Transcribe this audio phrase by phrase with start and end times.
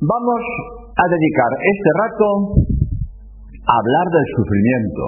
[0.00, 0.42] Vamos
[0.96, 2.28] a dedicar este rato
[3.68, 5.04] a hablar del sufrimiento.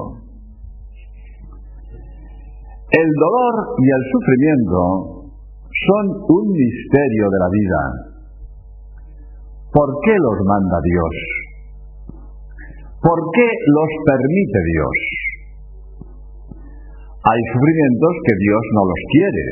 [2.93, 4.81] El dolor y el sufrimiento
[5.73, 7.81] son un misterio de la vida.
[9.73, 11.15] ¿Por qué los manda Dios?
[13.01, 14.97] ¿Por qué los permite Dios?
[17.33, 19.47] Hay sufrimientos que Dios no los quiere,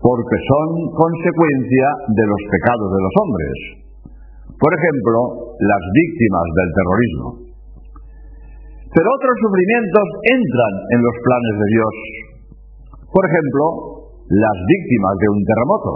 [0.00, 0.68] porque son
[1.04, 1.86] consecuencia
[2.16, 3.85] de los pecados de los hombres.
[4.56, 5.18] Por ejemplo,
[5.60, 7.28] las víctimas del terrorismo.
[8.88, 11.94] Pero otros sufrimientos entran en los planes de Dios.
[13.12, 13.64] Por ejemplo,
[14.32, 15.92] las víctimas de un terremoto.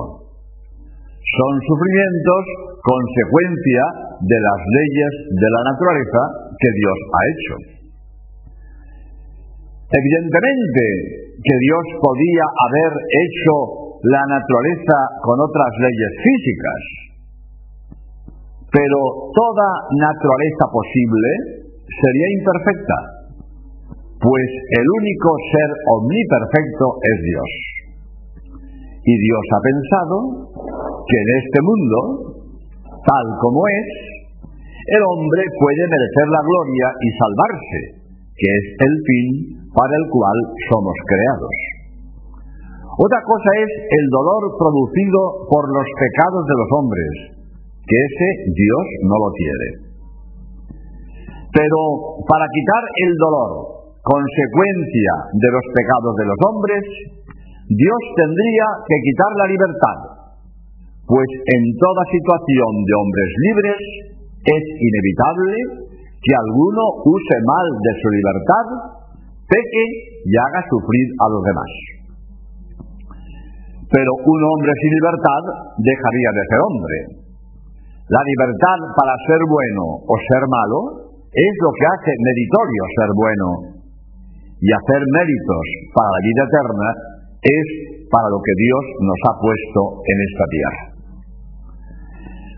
[1.21, 2.43] Son sufrimientos
[2.85, 3.85] consecuencia
[4.21, 6.23] de las leyes de la naturaleza
[6.61, 7.55] que Dios ha hecho.
[9.91, 10.85] Evidentemente
[11.41, 13.55] que Dios podía haber hecho
[14.07, 16.81] la naturaleza con otras leyes físicas,
[18.71, 18.99] pero
[19.35, 21.31] toda naturaleza posible
[21.91, 22.99] sería imperfecta,
[24.23, 27.51] pues el único ser omniperfecto es Dios.
[29.01, 30.17] Y Dios ha pensado
[31.03, 31.99] que en este mundo,
[33.03, 33.89] tal como es,
[34.87, 37.81] el hombre puede merecer la gloria y salvarse,
[38.39, 39.27] que es el fin
[39.75, 40.39] para el cual
[40.71, 41.57] somos creados.
[43.01, 47.40] Otra cosa es el dolor producido por los pecados de los hombres,
[47.91, 49.69] que ese Dios no lo quiere.
[51.51, 51.79] Pero
[52.23, 53.51] para quitar el dolor,
[53.99, 56.83] consecuencia de los pecados de los hombres,
[57.67, 59.99] Dios tendría que quitar la libertad,
[61.07, 63.83] pues en toda situación de hombres libres
[64.47, 65.91] es inevitable
[66.23, 68.67] que alguno use mal de su libertad,
[69.51, 69.85] peque
[70.23, 71.73] y haga sufrir a los demás.
[73.91, 75.43] Pero un hombre sin libertad
[75.83, 76.97] dejaría de ser hombre.
[78.11, 80.79] La libertad para ser bueno o ser malo
[81.31, 83.49] es lo que hace meritorio ser bueno.
[84.59, 85.65] Y hacer méritos
[85.95, 86.89] para la vida eterna
[87.39, 87.67] es
[88.11, 90.83] para lo que Dios nos ha puesto en esta tierra.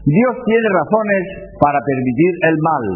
[0.09, 1.25] Dios tiene razones
[1.61, 2.87] para permitir el mal.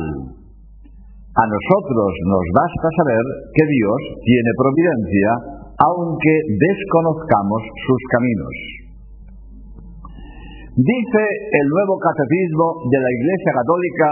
[1.36, 5.30] A nosotros nos basta saber que Dios tiene providencia
[5.76, 8.85] aunque desconozcamos sus caminos.
[10.76, 11.24] Dice
[11.56, 14.08] el nuevo catecismo de la Iglesia Católica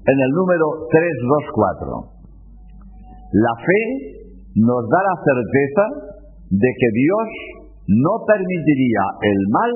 [0.00, 2.24] en el número 324.
[3.36, 3.82] La fe
[4.64, 5.84] nos da la certeza
[6.56, 7.28] de que Dios
[7.84, 9.72] no permitiría el mal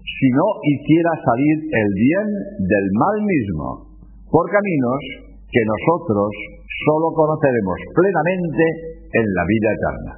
[0.00, 2.28] si no hiciera salir el bien
[2.64, 4.00] del mal mismo,
[4.32, 5.00] por caminos
[5.44, 6.30] que nosotros
[6.88, 8.64] solo conoceremos plenamente
[9.12, 10.12] en la vida eterna.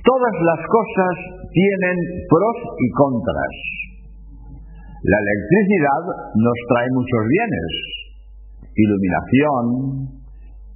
[0.00, 1.96] Todas las cosas tienen
[2.28, 3.54] pros y contras.
[5.00, 6.02] La electricidad
[6.36, 7.72] nos trae muchos bienes,
[8.76, 9.64] iluminación,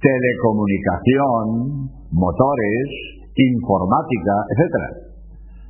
[0.01, 1.45] telecomunicación,
[2.09, 2.87] motores,
[3.37, 5.05] informática, etc.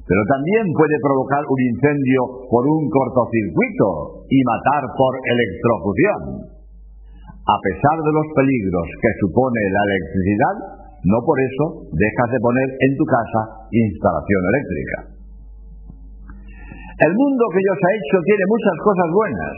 [0.08, 6.20] Pero también puede provocar un incendio por un cortocircuito y matar por electrocución.
[7.36, 12.67] A pesar de los peligros que supone la electricidad, no por eso dejas de poner
[12.78, 13.41] en tu casa
[13.73, 14.97] instalación eléctrica.
[17.01, 19.56] El mundo que Dios ha hecho tiene muchas cosas buenas,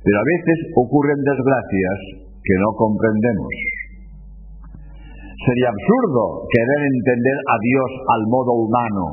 [0.00, 1.98] pero a veces ocurren desgracias
[2.40, 3.52] que no comprendemos.
[5.44, 9.04] Sería absurdo querer entender a Dios al modo humano.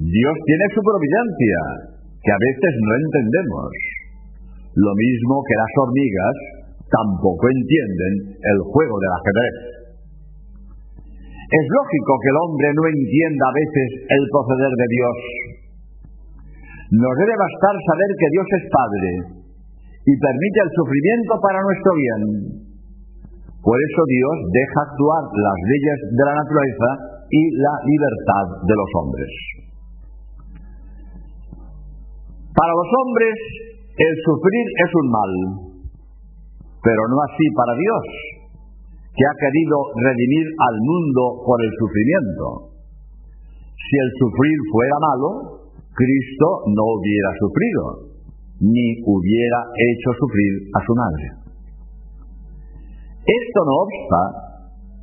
[0.00, 1.60] Dios tiene su providencia,
[2.24, 3.70] que a veces no entendemos.
[4.74, 6.36] Lo mismo que las hormigas
[6.88, 9.73] tampoco entienden el juego del ajedrez.
[11.44, 15.18] Es lógico que el hombre no entienda a veces el proceder de Dios.
[16.94, 19.10] Nos debe bastar saber que Dios es Padre
[20.04, 22.22] y permite el sufrimiento para nuestro bien.
[23.64, 26.90] Por eso Dios deja actuar las leyes de la naturaleza
[27.32, 29.32] y la libertad de los hombres.
[32.52, 33.36] Para los hombres
[33.94, 35.32] el sufrir es un mal,
[36.82, 38.04] pero no así para Dios,
[39.14, 42.74] que ha querido redimir al mundo por el sufrimiento.
[43.78, 45.30] Si el sufrir fuera malo,
[45.94, 47.84] Cristo no hubiera sufrido,
[48.58, 51.26] ni hubiera hecho sufrir a su madre.
[53.22, 54.20] Esto no obsta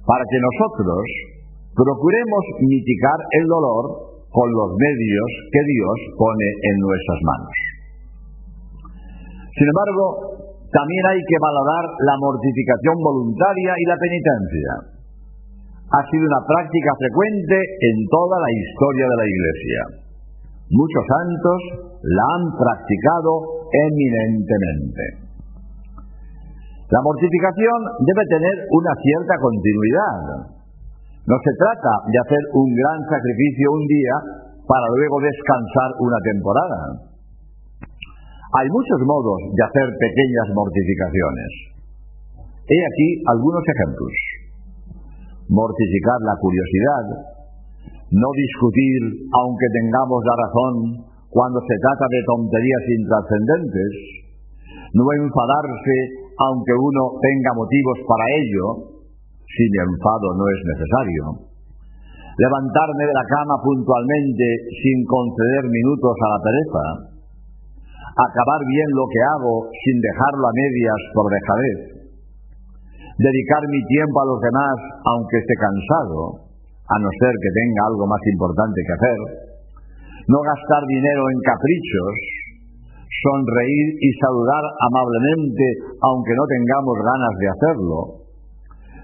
[0.04, 1.04] para que nosotros
[1.72, 3.84] procuremos mitigar el dolor
[4.28, 7.56] con los medios que Dios pone en nuestras manos.
[9.56, 10.41] Sin embargo,
[10.72, 14.72] también hay que valorar la mortificación voluntaria y la penitencia.
[15.92, 19.82] Ha sido una práctica frecuente en toda la historia de la Iglesia.
[20.72, 21.60] Muchos santos
[22.08, 23.32] la han practicado
[23.68, 25.04] eminentemente.
[26.88, 30.56] La mortificación debe tener una cierta continuidad.
[31.28, 34.16] No se trata de hacer un gran sacrificio un día
[34.64, 37.11] para luego descansar una temporada.
[38.52, 41.52] Hay muchos modos de hacer pequeñas mortificaciones.
[42.68, 44.16] He aquí algunos ejemplos.
[45.48, 47.06] Mortificar la curiosidad,
[48.12, 50.76] no discutir aunque tengamos la razón
[51.32, 53.92] cuando se trata de tonterías intrascendentes,
[55.00, 55.96] no enfadarse
[56.36, 58.66] aunque uno tenga motivos para ello,
[59.48, 61.24] si mi enfado no es necesario,
[62.36, 67.11] levantarme de la cama puntualmente sin conceder minutos a la pereza,
[68.12, 71.80] acabar bien lo que hago sin dejarlo a medias por dejadez,
[73.16, 74.76] dedicar mi tiempo a los demás
[75.06, 76.52] aunque esté cansado,
[76.92, 79.20] a no ser que tenga algo más importante que hacer,
[80.28, 82.16] no gastar dinero en caprichos,
[83.22, 85.66] sonreír y saludar amablemente
[86.02, 88.00] aunque no tengamos ganas de hacerlo,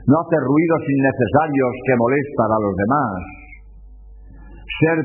[0.08, 3.16] no hacer ruidos innecesarios que molestan a los demás,
[4.84, 4.98] ser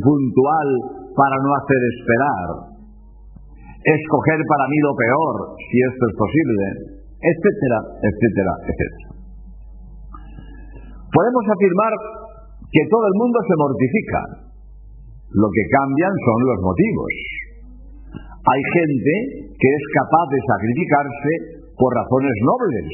[0.00, 0.68] puntual
[1.16, 2.48] para no hacer esperar,
[3.86, 6.64] escoger para mí lo peor, si esto es posible,
[7.22, 9.16] etcétera, etcétera, etcétera.
[11.06, 11.92] Podemos afirmar
[12.66, 14.20] que todo el mundo se mortifica.
[15.38, 17.12] Lo que cambian son los motivos.
[18.46, 19.14] Hay gente
[19.54, 21.32] que es capaz de sacrificarse
[21.78, 22.86] por razones nobles,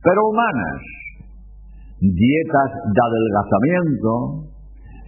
[0.00, 0.80] pero humanas.
[1.98, 4.12] Dietas de adelgazamiento,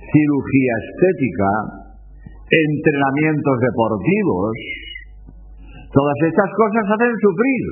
[0.04, 1.52] cirugía estética,
[2.50, 4.54] entrenamientos deportivos.
[5.90, 7.64] Todas estas cosas hacen sufrir,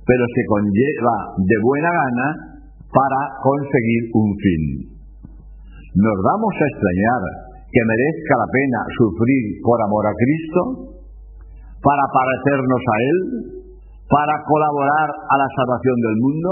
[0.00, 2.28] pero se conlleva de buena gana
[2.88, 4.62] para conseguir un fin.
[5.92, 7.22] ¿Nos vamos a extrañar
[7.68, 10.60] que merezca la pena sufrir por amor a Cristo?
[11.84, 13.18] ¿Para parecernos a Él?
[14.08, 16.50] ¿Para colaborar a la salvación del mundo?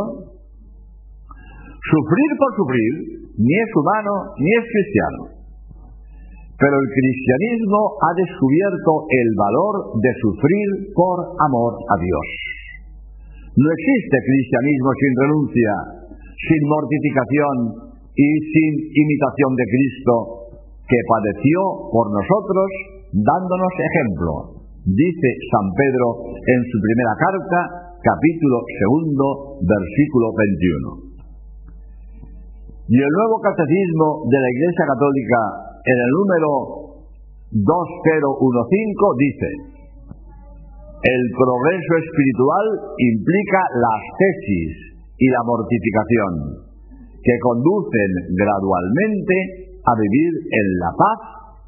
[1.73, 2.93] Sufrir por sufrir
[3.33, 5.36] ni es humano ni es cristiano.
[6.57, 12.27] Pero el cristianismo ha descubierto el valor de sufrir por amor a Dios.
[13.61, 15.73] No existe cristianismo sin renuncia,
[16.33, 17.57] sin mortificación
[18.17, 20.15] y sin imitación de Cristo,
[20.89, 21.61] que padeció
[21.93, 22.69] por nosotros
[23.13, 24.33] dándonos ejemplo.
[24.87, 26.09] Dice San Pedro
[26.41, 27.59] en su primera carta,
[28.01, 30.33] capítulo segundo, versículo
[31.05, 31.07] 21.
[32.87, 35.41] Y el nuevo catecismo de la Iglesia Católica,
[35.87, 36.51] en el número
[37.55, 37.63] 2015,
[39.23, 39.51] dice,
[40.99, 42.67] el progreso espiritual
[42.99, 46.33] implica las tesis y la mortificación,
[47.23, 51.21] que conducen gradualmente a vivir en la paz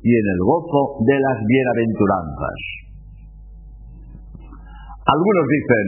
[0.02, 2.58] y en el gozo de las bienaventuranzas.
[5.06, 5.86] Algunos dicen,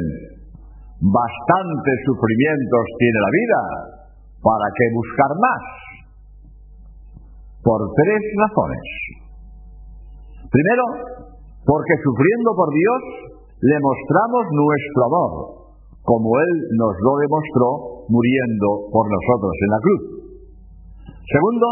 [1.03, 3.61] bastantes sufrimientos tiene la vida,
[4.39, 5.80] ¿para qué buscar más?
[7.63, 8.85] Por tres razones.
[10.51, 10.85] Primero,
[11.65, 13.01] porque sufriendo por Dios
[13.61, 15.33] le mostramos nuestro amor,
[16.01, 17.69] como Él nos lo demostró
[18.09, 20.03] muriendo por nosotros en la cruz.
[21.29, 21.69] Segundo,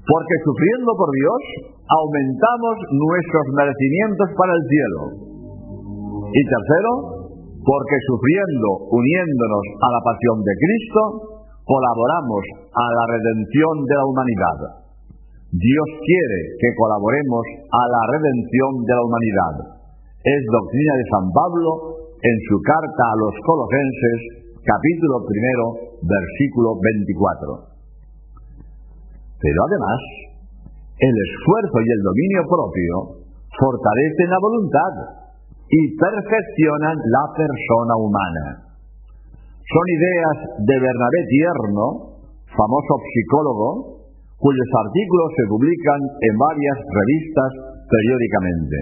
[0.00, 1.40] porque sufriendo por Dios
[1.84, 5.00] aumentamos nuestros merecimientos para el cielo.
[6.32, 6.92] Y tercero,
[7.60, 11.02] porque sufriendo, uniéndonos a la pasión de Cristo,
[11.62, 12.42] colaboramos
[12.72, 14.79] a la redención de la humanidad.
[15.50, 17.42] Dios quiere que colaboremos
[17.74, 19.54] a la redención de la humanidad.
[20.22, 21.70] Es doctrina de San Pablo
[22.06, 24.18] en su carta a los Colosenses,
[24.62, 25.64] capítulo primero,
[26.06, 27.66] versículo 24.
[29.42, 30.00] Pero además,
[31.02, 32.94] el esfuerzo y el dominio propio
[33.50, 34.94] fortalecen la voluntad
[35.66, 38.44] y perfeccionan la persona humana.
[39.66, 41.86] Son ideas de Bernabé Tierno,
[42.54, 43.99] famoso psicólogo,
[44.40, 47.50] cuyos artículos se publican en varias revistas
[47.84, 48.76] periódicamente.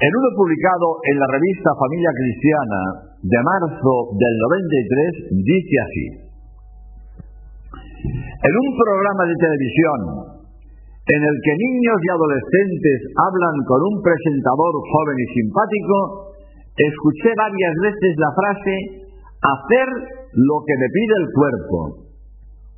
[0.00, 2.80] En uno publicado en la revista Familia Cristiana
[3.22, 4.34] de marzo del
[5.30, 6.06] 93 dice así,
[8.10, 10.00] en un programa de televisión
[11.10, 15.96] en el que niños y adolescentes hablan con un presentador joven y simpático,
[16.80, 18.74] escuché varias veces la frase
[19.44, 19.88] hacer
[20.32, 21.78] lo que me pide el cuerpo,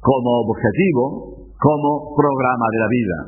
[0.02, 3.18] como objetivo, como programa de la vida.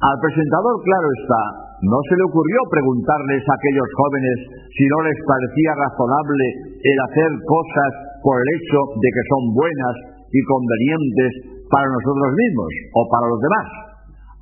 [0.00, 1.42] Al presentador, claro está,
[1.84, 4.36] no se le ocurrió preguntarles a aquellos jóvenes
[4.72, 6.44] si no les parecía razonable
[6.80, 7.92] el hacer cosas
[8.24, 9.94] por el hecho de que son buenas
[10.32, 11.30] y convenientes
[11.68, 13.68] para nosotros mismos o para los demás.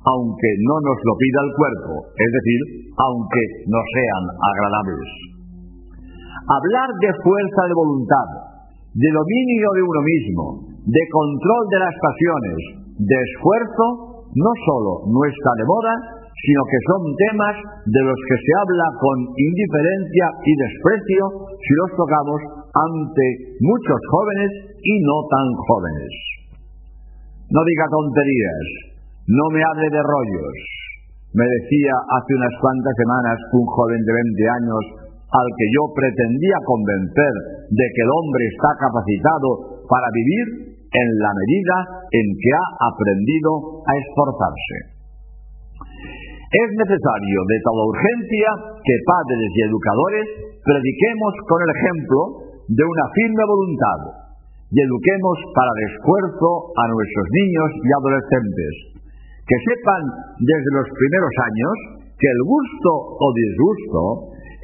[0.07, 2.59] aunque no nos lo pida el cuerpo, es decir,
[2.95, 5.11] aunque no sean agradables.
[6.47, 8.27] Hablar de fuerza de voluntad,
[8.95, 10.43] de dominio de uno mismo,
[10.87, 12.59] de control de las pasiones,
[12.95, 13.85] de esfuerzo,
[14.31, 15.93] no solo no está de moda,
[16.31, 17.55] sino que son temas
[17.91, 21.23] de los que se habla con indiferencia y desprecio
[21.59, 22.39] si los tocamos
[22.71, 23.25] ante
[23.59, 26.11] muchos jóvenes y no tan jóvenes.
[27.51, 28.67] No diga tonterías,
[29.27, 30.55] no me hable de rollos.
[31.35, 34.83] Me decía hace unas cuantas semanas un joven de 20 años
[35.27, 37.33] al que yo pretendía convencer
[37.75, 41.77] de que el hombre está capacitado para vivir en la medida
[42.11, 44.77] en que ha aprendido a esforzarse.
[46.47, 50.25] Es necesario de toda urgencia que padres y educadores
[50.63, 52.19] prediquemos con el ejemplo
[52.71, 53.99] de una firme voluntad
[54.71, 58.73] y eduquemos para el esfuerzo a nuestros niños y adolescentes,
[59.43, 60.03] que sepan
[60.39, 61.75] desde los primeros años
[62.19, 64.01] que el gusto o disgusto,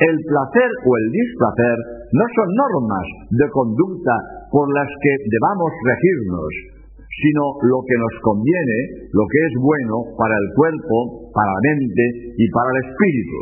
[0.07, 1.77] el placer o el displacer
[2.13, 4.15] no son normas de conducta
[4.53, 6.51] por las que debamos regirnos,
[7.09, 12.05] sino lo que nos conviene, lo que es bueno para el cuerpo, para la mente
[12.37, 13.39] y para el espíritu.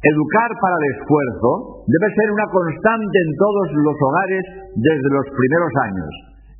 [0.00, 5.72] Educar para el esfuerzo debe ser una constante en todos los hogares desde los primeros
[5.82, 6.12] años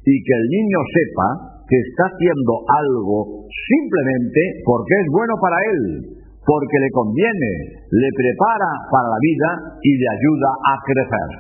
[0.04, 1.28] y que el niño sepa
[1.64, 5.82] que está haciendo algo simplemente porque es bueno para él,
[6.50, 9.50] porque le conviene, le prepara para la vida
[9.86, 11.30] y le ayuda a crecer.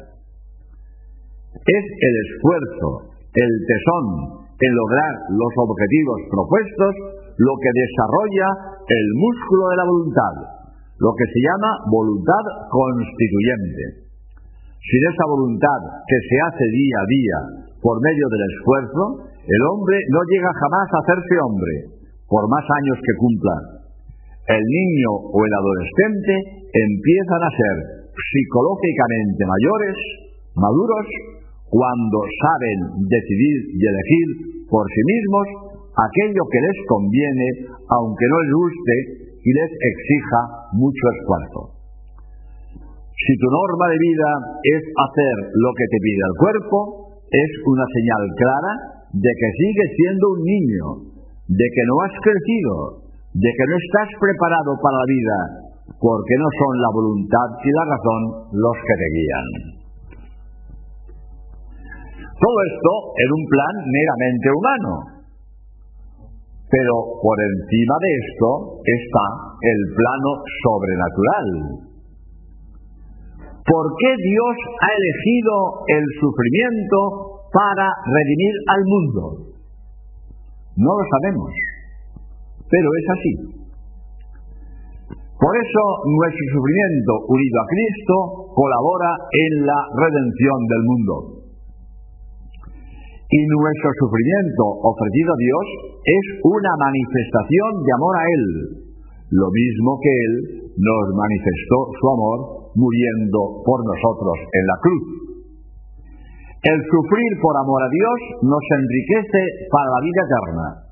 [1.66, 4.06] Es el esfuerzo el tesón
[4.54, 6.94] en lograr los objetivos propuestos,
[7.42, 8.48] lo que desarrolla
[8.86, 10.34] el músculo de la voluntad,
[10.98, 14.14] lo que se llama voluntad constituyente.
[14.78, 17.38] Sin esa voluntad que se hace día a día
[17.82, 21.74] por medio del esfuerzo, el hombre no llega jamás a hacerse hombre,
[22.30, 23.79] por más años que cumpla.
[24.50, 26.34] El niño o el adolescente
[26.74, 27.76] empiezan a ser
[28.10, 29.96] psicológicamente mayores,
[30.58, 31.06] maduros,
[31.70, 34.28] cuando saben decidir y elegir
[34.66, 35.46] por sí mismos
[35.94, 37.48] aquello que les conviene,
[37.94, 38.96] aunque no les guste
[39.38, 40.40] y les exija
[40.74, 41.60] mucho esfuerzo.
[43.14, 44.30] Si tu norma de vida
[44.66, 46.78] es hacer lo que te pide el cuerpo,
[47.30, 48.72] es una señal clara
[49.14, 50.86] de que sigues siendo un niño,
[51.46, 52.99] de que no has crecido,
[53.32, 55.38] de que no estás preparado para la vida,
[55.98, 59.46] porque no son la voluntad y la razón los que te guían.
[62.40, 64.92] Todo esto en un plan meramente humano.
[66.70, 68.48] Pero por encima de esto
[68.80, 69.26] está
[69.60, 70.30] el plano
[70.62, 71.46] sobrenatural.
[73.60, 75.54] ¿Por qué Dios ha elegido
[75.86, 76.98] el sufrimiento
[77.52, 79.22] para redimir al mundo?
[80.80, 81.50] No lo sabemos,
[82.70, 83.32] pero es así.
[85.10, 88.16] Por eso nuestro sufrimiento unido a Cristo
[88.54, 91.40] colabora en la redención del mundo
[93.30, 95.66] y nuestro sufrimiento ofrecido a Dios
[96.02, 98.44] es una manifestación de amor a Él,
[99.30, 100.34] lo mismo que Él
[100.74, 102.38] nos manifestó su amor
[102.74, 105.04] muriendo por nosotros en la cruz.
[106.58, 110.89] El sufrir por amor a Dios nos enriquece para la vida eterna.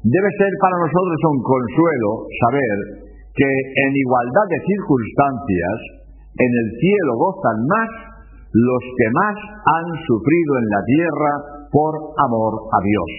[0.00, 2.76] Debe ser para nosotros un consuelo saber
[3.36, 5.76] que en igualdad de circunstancias
[6.40, 7.90] en el cielo gozan más
[8.48, 11.32] los que más han sufrido en la tierra
[11.68, 13.12] por amor a Dios.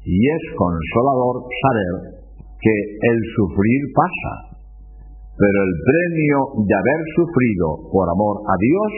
[0.00, 2.24] Y es consolador saber
[2.56, 2.76] que
[3.12, 4.32] el sufrir pasa,
[5.36, 8.90] pero el premio de haber sufrido por amor a Dios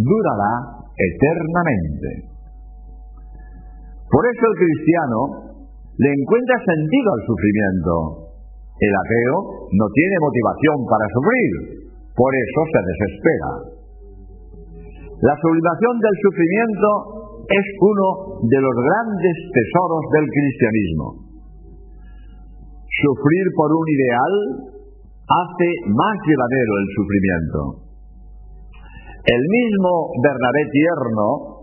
[0.00, 2.32] durará eternamente.
[4.08, 5.45] Por eso el cristiano
[5.96, 7.94] le encuentra sentido al sufrimiento.
[8.76, 9.36] El ateo
[9.72, 11.52] no tiene motivación para sufrir,
[12.12, 13.50] por eso se desespera.
[15.24, 16.88] La sublimación del sufrimiento
[17.48, 18.08] es uno
[18.44, 21.06] de los grandes tesoros del cristianismo.
[22.84, 24.34] Sufrir por un ideal
[25.24, 27.60] hace más llevadero el sufrimiento.
[29.24, 31.55] El mismo Bernabé Tierno,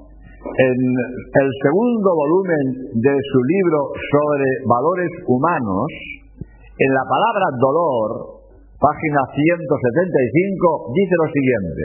[0.44, 2.66] en el segundo volumen
[3.00, 3.80] de su libro
[4.12, 5.88] sobre valores humanos,
[6.78, 8.44] en la palabra dolor,
[8.76, 11.84] página 175, dice lo siguiente.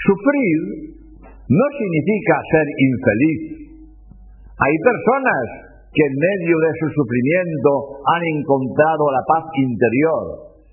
[0.00, 0.58] Sufrir
[1.46, 3.40] no significa ser infeliz.
[4.56, 5.44] Hay personas
[5.92, 7.70] que en medio de su sufrimiento
[8.08, 10.24] han encontrado la paz interior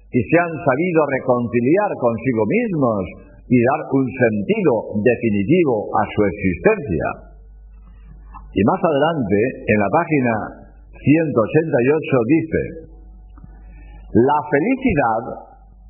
[0.08, 4.74] y se han sabido reconciliar consigo mismos y dar un sentido
[5.04, 7.08] definitivo a su existencia.
[8.54, 10.34] Y más adelante, en la página
[10.94, 12.62] 188, dice,
[14.14, 15.24] la felicidad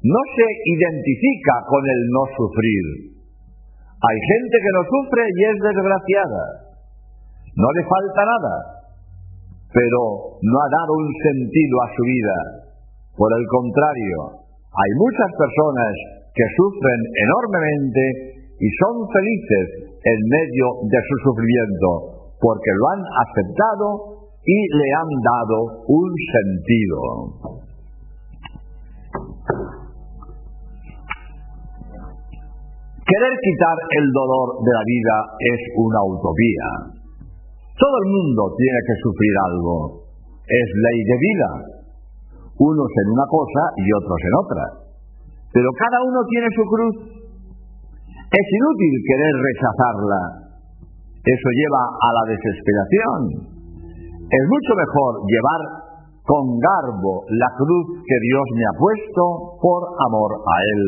[0.02, 0.48] no se
[0.80, 2.86] identifica con el no sufrir.
[4.00, 6.44] Hay gente que no sufre y es desgraciada.
[7.56, 8.56] No le falta nada,
[9.70, 10.00] pero
[10.42, 12.38] no ha dado un sentido a su vida.
[13.16, 14.18] Por el contrario,
[14.72, 18.04] hay muchas personas que sufren enormemente
[18.58, 19.68] y son felices
[20.02, 21.90] en medio de su sufrimiento,
[22.42, 23.88] porque lo han aceptado
[24.42, 27.00] y le han dado un sentido.
[33.04, 36.68] Querer quitar el dolor de la vida es una utopía.
[37.78, 39.76] Todo el mundo tiene que sufrir algo.
[40.48, 41.50] Es ley de vida.
[42.58, 44.83] Unos en una cosa y otros en otra.
[45.54, 46.96] Pero cada uno tiene su cruz.
[48.10, 50.22] Es inútil querer rechazarla.
[51.22, 53.20] Eso lleva a la desesperación.
[54.26, 55.62] Es mucho mejor llevar
[56.26, 59.24] con garbo la cruz que Dios me ha puesto
[59.62, 60.86] por amor a Él.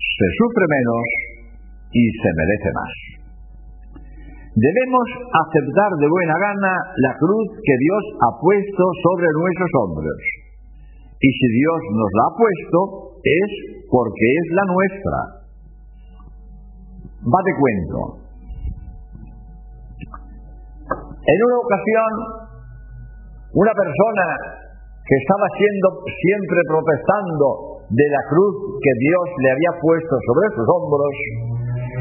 [0.00, 1.04] Se sufre menos
[1.92, 2.94] y se merece más.
[4.56, 6.72] Debemos aceptar de buena gana
[7.04, 10.45] la cruz que Dios ha puesto sobre nuestros hombros.
[11.20, 12.78] Y si Dios nos la ha puesto,
[13.24, 13.50] es
[13.88, 15.18] porque es la nuestra.
[17.24, 17.98] Va de cuento.
[21.26, 22.10] En una ocasión,
[23.54, 24.26] una persona
[25.02, 27.46] que estaba siendo siempre protestando
[27.90, 31.14] de la cruz que Dios le había puesto sobre sus hombros,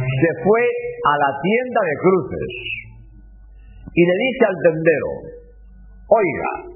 [0.05, 2.51] se fue a la tienda de cruces
[3.95, 5.11] y le dice al tendero,
[6.09, 6.74] oiga,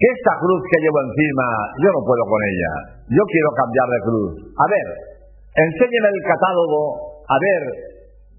[0.00, 1.44] que esta cruz que llevo encima,
[1.84, 2.72] yo no puedo con ella,
[3.04, 4.32] yo quiero cambiar de cruz.
[4.56, 4.86] A ver,
[5.52, 6.80] enséñeme el catálogo,
[7.28, 7.62] a ver,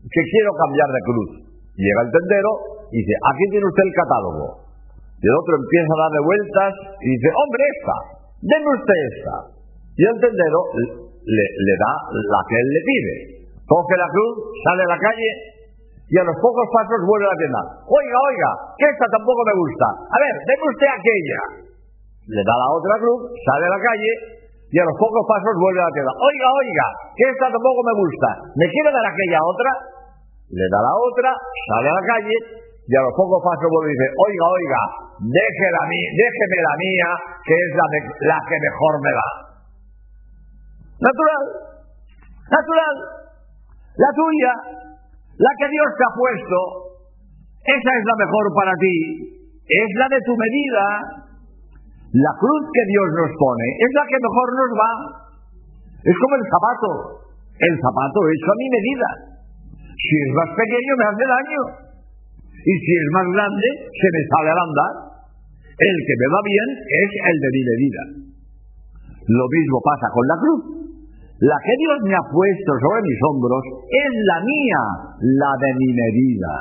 [0.01, 1.29] que quiero cambiar de cruz.
[1.77, 2.51] Llega el tendero
[2.89, 4.45] y dice, aquí tiene usted el catálogo.
[5.21, 7.97] Y el otro empieza a darle vueltas y dice, hombre, esta,
[8.41, 9.35] deme usted esta.
[9.93, 13.15] Y el tendero le, le da la que él le pide
[13.71, 14.33] coge la cruz,
[14.67, 15.29] sale a la calle
[16.11, 17.61] y a los pocos pasos vuelve a la tienda.
[17.87, 19.87] Oiga, oiga, que esta tampoco me gusta.
[20.11, 21.39] A ver, deme usted aquella.
[22.27, 24.11] Le da la otra cruz, sale a la calle
[24.43, 26.11] y a los pocos pasos vuelve a la tienda.
[26.11, 28.27] Oiga, oiga, que esta tampoco me gusta.
[28.59, 29.71] ¿Me quiere dar aquella otra?
[30.51, 33.95] Le da la otra, sale a la calle y a los pocos pasos vuelve y
[33.95, 34.81] dice, oiga, oiga,
[35.31, 37.87] deje la mía, déjeme la mía, que es la,
[38.35, 39.29] la que mejor me va.
[41.07, 41.43] Natural,
[42.51, 42.95] natural.
[43.95, 44.53] La tuya,
[45.37, 46.57] la que Dios te ha puesto,
[47.61, 48.95] esa es la mejor para ti,
[49.61, 50.85] es la de tu medida.
[52.11, 54.91] La cruz que Dios nos pone es la que mejor nos va.
[56.01, 56.91] Es como el zapato.
[57.55, 59.09] El zapato hecho a mi medida.
[59.95, 61.61] Si es más pequeño me hace daño.
[62.51, 64.93] Y si es más grande, se me sale al andar.
[65.71, 68.03] El que me va bien es el de mi medida.
[69.31, 70.80] Lo mismo pasa con la cruz.
[71.41, 74.83] La que Dios me ha puesto sobre mis hombros es la mía,
[75.41, 76.53] la de mi medida.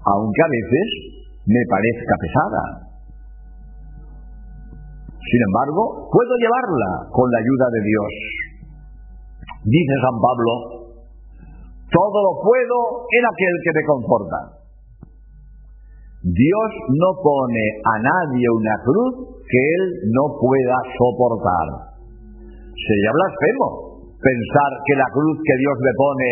[0.00, 0.88] Aunque a veces
[1.44, 2.64] me parezca pesada.
[5.12, 8.12] Sin embargo, puedo llevarla con la ayuda de Dios.
[9.68, 10.52] Dice San Pablo,
[11.84, 12.76] todo lo puedo
[13.12, 14.38] en aquel que me conforta.
[16.24, 19.84] Dios no pone a nadie una cruz que él
[20.16, 21.87] no pueda soportar.
[22.78, 23.68] Sería blasfemo
[24.18, 26.28] pensar que la cruz que Dios me pone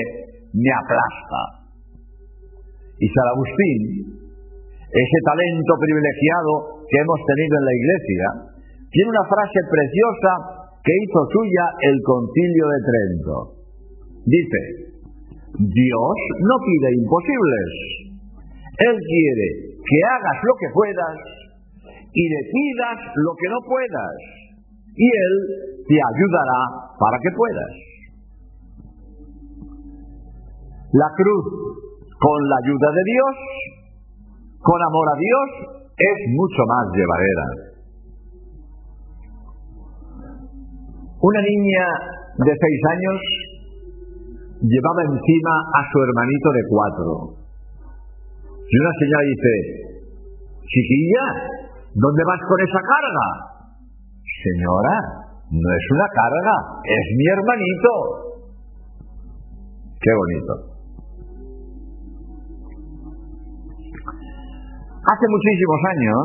[0.54, 1.40] me aplasta.
[2.96, 3.80] Y San Agustín,
[4.86, 6.52] ese talento privilegiado
[6.86, 8.26] que hemos tenido en la iglesia,
[8.88, 10.32] tiene una frase preciosa
[10.80, 13.36] que hizo suya el concilio de Trento.
[14.24, 14.60] Dice,
[15.60, 17.70] Dios no pide imposibles.
[18.86, 19.48] Él quiere
[19.82, 21.16] que hagas lo que puedas
[22.16, 24.14] y le pidas lo que no puedas.
[24.96, 25.34] Y Él
[25.86, 26.60] te ayudará
[26.98, 27.72] para que puedas.
[30.92, 31.44] La cruz,
[32.18, 33.34] con la ayuda de Dios,
[34.62, 35.48] con amor a Dios,
[35.96, 37.46] es mucho más llevadera.
[41.20, 41.84] Una niña
[42.38, 43.20] de seis años
[44.62, 47.10] llevaba encima a su hermanito de cuatro.
[48.68, 49.52] Y una señora dice,
[50.66, 51.24] chiquilla,
[51.94, 53.55] ¿dónde vas con esa carga?
[54.36, 58.36] Señora, no es una carga, es mi hermanito.
[59.96, 60.76] Qué bonito.
[65.06, 66.20] Hace muchísimos años,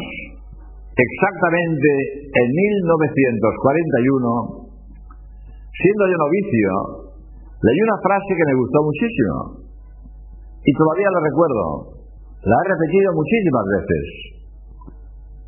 [0.91, 1.87] exactamente
[2.35, 4.67] en 1941,
[5.71, 7.05] siendo yo novicio,
[7.61, 9.61] leí una frase que me gustó muchísimo.
[10.63, 11.89] y todavía la recuerdo,
[12.37, 14.29] la he repetido muchísimas veces,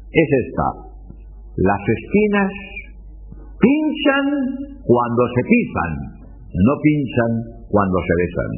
[0.10, 0.90] es esta.
[1.56, 2.52] Las espinas
[3.62, 4.26] pinchan
[4.82, 5.92] cuando se pisan,
[6.50, 7.32] no pinchan
[7.70, 8.52] cuando se besan.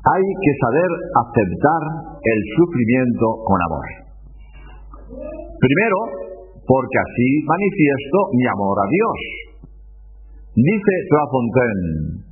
[0.00, 1.82] Hay que saber aceptar
[2.24, 3.86] el sufrimiento con amor.
[5.60, 5.98] Primero,
[6.64, 9.18] porque así manifiesto mi amor a Dios.
[10.56, 12.24] Dice Trafontaine,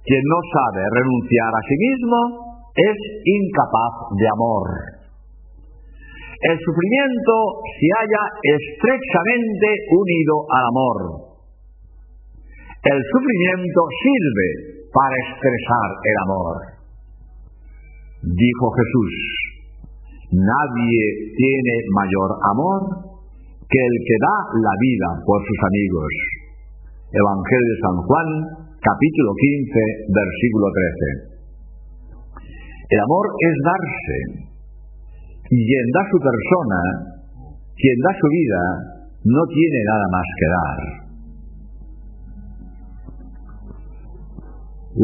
[0.00, 2.18] quien no sabe renunciar a sí mismo
[2.72, 4.95] es incapaz de amor.
[6.46, 7.34] El sufrimiento
[7.74, 10.98] se halla estrechamente unido al amor.
[12.86, 14.48] El sufrimiento sirve
[14.94, 16.54] para expresar el amor.
[18.30, 19.14] Dijo Jesús,
[20.38, 21.02] nadie
[21.34, 22.80] tiene mayor amor
[23.66, 26.10] que el que da la vida por sus amigos.
[27.10, 28.28] Evangelio de San Juan,
[28.78, 30.66] capítulo 15, versículo
[31.26, 31.34] 13.
[32.86, 34.45] El amor es darse.
[35.48, 36.80] Quien da su persona,
[37.78, 38.62] quien da su vida,
[39.22, 40.80] no tiene nada más que dar.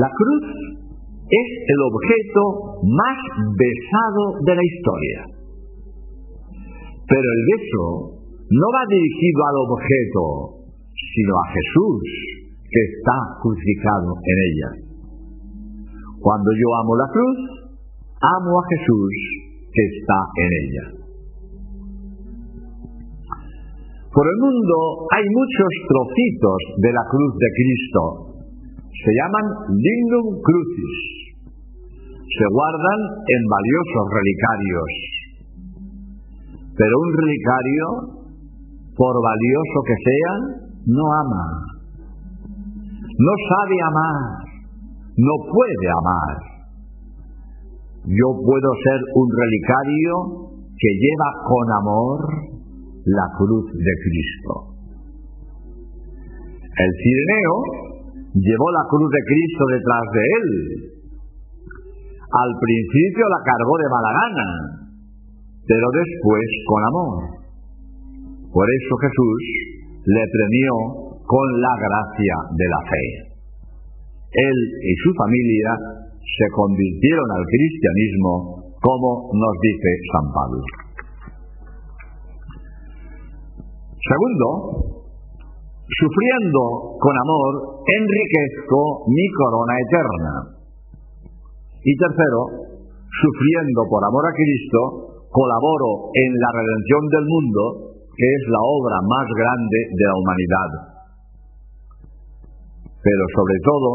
[0.03, 0.45] La cruz
[1.31, 2.43] es el objeto
[2.91, 3.19] más
[3.55, 5.19] besado de la historia.
[7.07, 7.85] Pero el beso
[8.51, 10.23] no va dirigido al objeto,
[10.91, 12.03] sino a Jesús,
[12.67, 14.71] que está crucificado en ella.
[16.19, 17.39] Cuando yo amo la cruz,
[18.19, 20.87] amo a Jesús que está en ella.
[24.13, 24.77] Por el mundo
[25.17, 28.03] hay muchos trocitos de la cruz de Cristo.
[28.93, 30.97] Se llaman lignum crucis.
[32.21, 34.93] Se guardan en valiosos relicarios.
[36.77, 37.85] Pero un relicario,
[38.97, 40.33] por valioso que sea,
[40.87, 41.73] no ama
[43.19, 44.19] no sabe amar,
[45.17, 46.52] no puede amar.
[48.03, 50.13] Yo puedo ser un relicario
[50.75, 52.19] que lleva con amor
[53.07, 54.75] la cruz de Cristo.
[56.67, 57.57] El Cireneo
[58.35, 60.49] llevó la cruz de Cristo detrás de él.
[62.27, 64.49] Al principio la cargó de mala gana,
[65.63, 67.43] pero después con amor.
[68.51, 69.43] Por eso Jesús
[70.07, 70.75] le premió
[71.23, 73.07] con la gracia de la fe.
[74.33, 74.59] Él
[74.91, 76.02] y su familia
[76.33, 78.33] se convirtieron al cristianismo
[78.81, 80.63] como nos dice San Pablo.
[84.03, 84.47] Segundo,
[85.87, 87.53] sufriendo con amor,
[87.87, 90.35] enriquezco mi corona eterna.
[91.85, 92.41] Y tercero,
[93.07, 94.81] sufriendo por amor a Cristo,
[95.31, 97.63] colaboro en la redención del mundo,
[98.11, 100.93] que es la obra más grande de la humanidad
[103.03, 103.91] pero sobre todo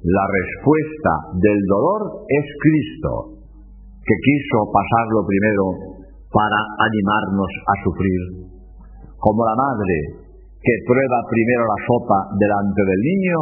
[0.00, 3.12] la respuesta del dolor es Cristo,
[4.00, 5.64] que quiso pasarlo primero
[6.32, 6.56] para
[6.88, 8.20] animarnos a sufrir,
[9.20, 9.96] como la madre
[10.56, 13.38] que prueba primero la sopa delante del niño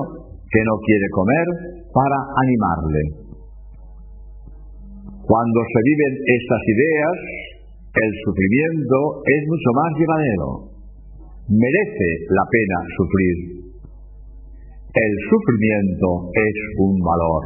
[0.50, 1.46] que no quiere comer
[1.94, 3.02] para animarle.
[5.22, 7.16] Cuando se viven estas ideas,
[7.86, 10.48] el sufrimiento es mucho más llevadero.
[11.54, 13.57] Merece la pena sufrir
[14.88, 17.42] el sufrimiento es un valor.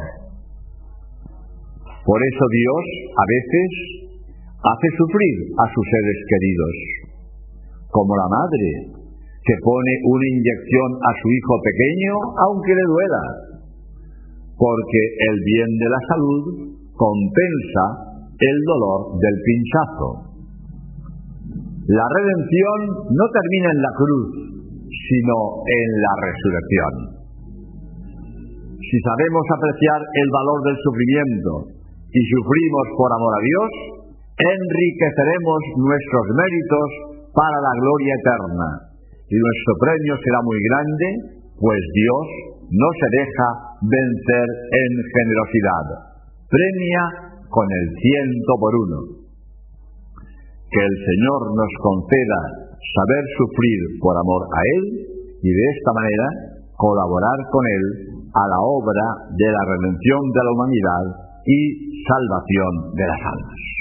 [2.03, 2.83] Por eso Dios
[3.15, 3.69] a veces
[4.63, 6.75] hace sufrir a sus seres queridos,
[7.91, 8.69] como la madre
[9.43, 12.13] que pone una inyección a su hijo pequeño
[12.47, 13.23] aunque le duela,
[14.55, 15.01] porque
[15.31, 16.43] el bien de la salud
[16.95, 17.85] compensa
[18.39, 20.09] el dolor del pinchazo.
[21.91, 22.79] La redención
[23.11, 24.27] no termina en la cruz,
[24.87, 25.35] sino
[25.67, 27.22] en la resurrección.
[28.93, 31.51] Si sabemos apreciar el valor del sufrimiento
[32.13, 33.69] y sufrimos por amor a Dios,
[34.37, 36.87] enriqueceremos nuestros méritos
[37.33, 38.69] para la gloria eterna.
[39.17, 41.07] Y nuestro premio será muy grande,
[41.57, 42.25] pues Dios
[42.69, 43.47] no se deja
[43.81, 45.85] vencer en generosidad.
[46.53, 48.99] Premia con el ciento por uno.
[50.69, 52.41] Que el Señor nos conceda
[52.77, 54.83] saber sufrir por amor a Él
[55.41, 56.27] y de esta manera
[56.77, 61.05] colaborar con Él a la obra de la redención de la humanidad
[61.45, 61.59] y
[62.07, 63.72] salvación de las almas.